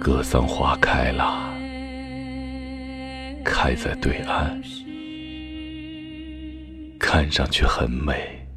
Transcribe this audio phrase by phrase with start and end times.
[0.00, 1.54] 格桑花开了，
[3.44, 4.58] 开在对岸，
[6.98, 8.48] 看上去很美，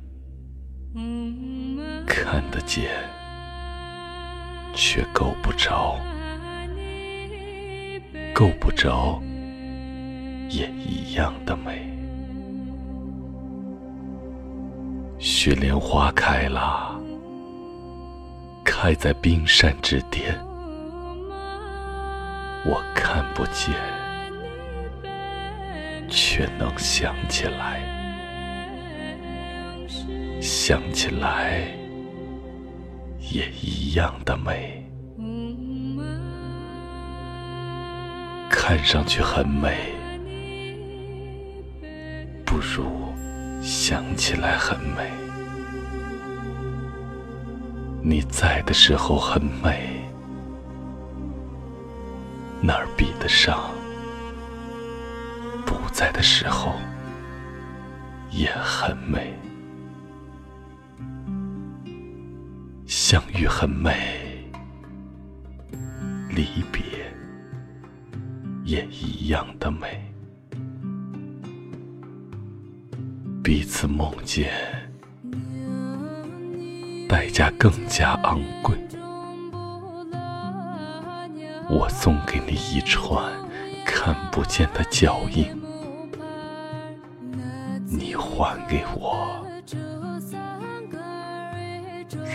[2.07, 2.89] 看得见，
[4.73, 5.99] 却够不着，
[8.33, 9.21] 够不着，
[10.47, 11.91] 也一样的美。
[15.19, 16.97] 雪莲花开了，
[18.63, 20.33] 开在冰山之巅。
[22.65, 23.75] 我看不见，
[26.09, 27.81] 却能想起来，
[30.41, 31.67] 想起来
[33.19, 34.79] 也一样的美。
[38.49, 39.91] 看上去很美，
[42.45, 42.85] 不如
[43.61, 45.11] 想起来很美。
[48.01, 50.02] 你在的时候很美。
[52.65, 53.69] 哪儿比得上
[55.65, 56.75] 不在的时候
[58.31, 59.37] 也很美？
[62.85, 64.49] 相遇很美，
[66.29, 66.81] 离别
[68.63, 70.01] 也一样的美。
[73.43, 74.53] 彼此梦见，
[77.09, 78.82] 代价更加昂贵。
[81.75, 83.33] 我送给你一串
[83.83, 85.59] 看不见的脚印，
[87.87, 89.43] 你还给我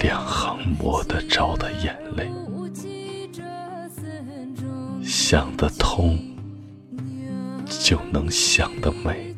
[0.03, 2.29] 两行摸得着的眼泪。
[5.05, 6.19] 想得通，
[7.69, 9.33] 就能想得美；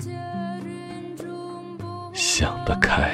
[2.15, 3.13] 想得开，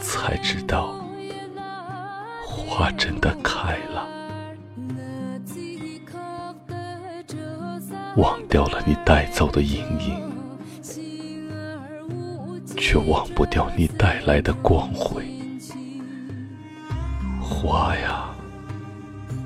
[0.00, 0.92] 才知道
[2.44, 4.19] 花真的开了。
[8.16, 10.30] 忘掉了你带走的阴影，
[12.76, 15.24] 却忘不掉你带来的光辉。
[17.40, 18.30] 花呀，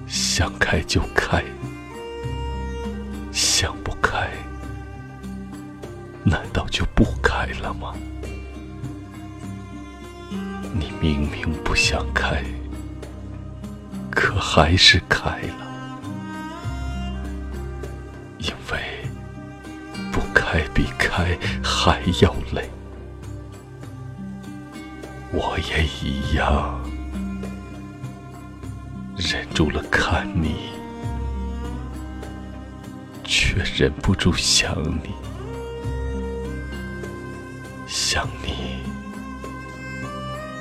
[0.06, 1.44] 想开就开，
[3.32, 4.28] 想不开，
[6.24, 7.94] 难道就不开了吗？
[10.72, 12.42] 你明明不想开，
[14.10, 15.63] 可还是开了。
[21.16, 22.68] 开还要累，
[25.30, 26.80] 我也一样，
[29.16, 30.70] 忍住了看你，
[33.22, 35.10] 却忍不住想你，
[37.86, 38.82] 想你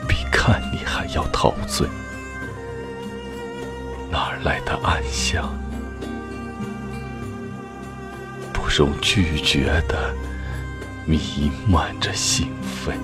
[0.08, 1.88] 比看你还要陶醉，
[4.12, 5.52] 哪来的安详？
[8.75, 10.12] 种拒绝的
[11.06, 11.19] 弥
[11.68, 12.97] 漫着兴奋。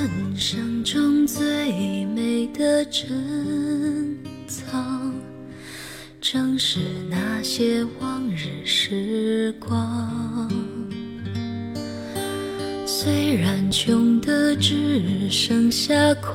[0.00, 5.12] 人生中最美的珍藏，
[6.20, 10.50] 正是那些往日时光。
[12.86, 16.30] 虽然穷的只剩下快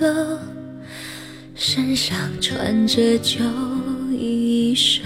[0.00, 0.40] 乐，
[1.54, 3.40] 身上穿着旧
[4.10, 5.02] 衣裳。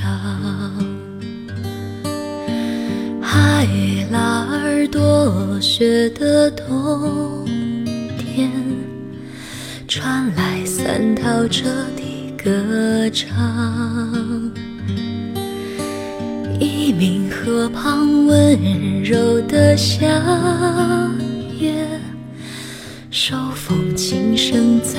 [3.32, 3.64] 海
[4.10, 7.46] 拉尔多雪的冬
[8.18, 8.50] 天，
[9.86, 13.30] 传来三套车的歌唱。
[16.58, 20.08] 一名河旁温柔的夏
[21.56, 21.86] 夜，
[23.12, 24.98] 手风琴声在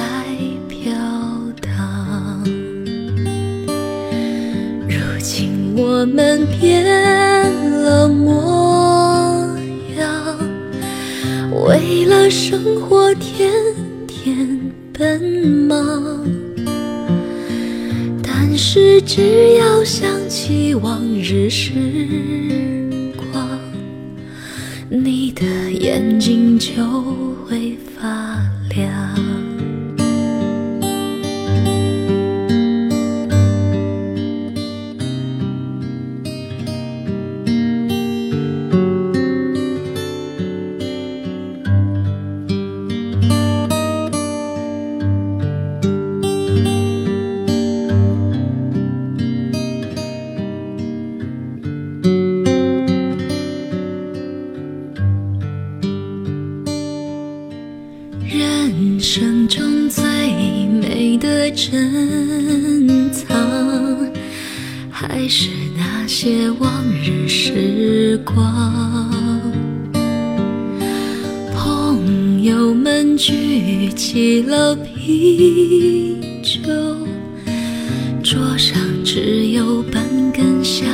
[0.69, 0.89] 飘
[1.59, 2.41] 荡。
[4.87, 7.30] 如今我们变。
[7.91, 9.53] 的模
[9.99, 10.07] 样，
[11.65, 13.51] 为了生活天
[14.07, 14.47] 天
[14.93, 15.21] 奔
[15.67, 16.25] 忙。
[18.23, 21.73] 但是只要想起往日时
[23.17, 23.45] 光，
[24.89, 25.43] 你的
[25.73, 26.71] 眼睛就
[27.45, 28.07] 会发
[28.73, 29.30] 亮。
[58.33, 60.03] 人生中最
[60.67, 63.27] 美的珍藏。
[64.89, 69.11] 还是那些往日时光。
[71.53, 76.71] 朋友们举起了啤酒，
[78.23, 80.01] 桌上只有半
[80.31, 80.87] 根香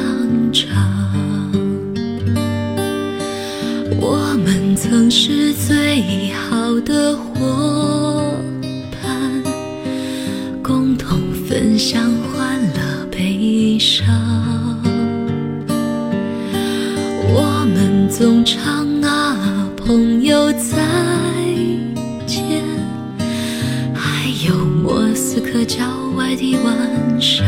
[4.79, 8.31] 曾是最好的伙
[8.91, 9.43] 伴，
[10.61, 11.19] 共同
[11.49, 11.99] 分享
[12.31, 14.07] 欢乐悲伤。
[17.33, 20.77] 我们总唱啊，朋友再
[22.27, 22.61] 见，
[23.95, 25.83] 还有莫斯科郊
[26.15, 27.43] 外的晚上。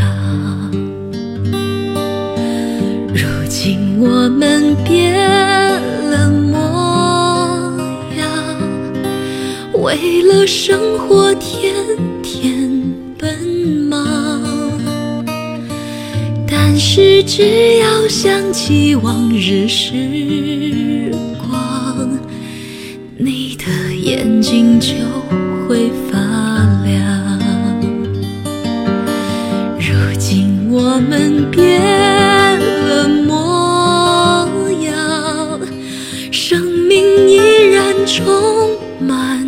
[3.13, 5.13] 如今我们变
[9.81, 11.73] 为了生活天
[12.21, 12.69] 天
[13.17, 13.33] 奔
[13.89, 14.07] 忙。
[16.47, 22.09] 但是只要想起往日时光，
[23.17, 23.65] 你的
[23.95, 24.93] 眼睛就
[25.67, 26.19] 会发
[26.83, 27.39] 亮。
[29.77, 34.45] 如今我们变了模
[34.83, 35.59] 样，
[36.31, 37.37] 生命依
[37.71, 39.47] 然充满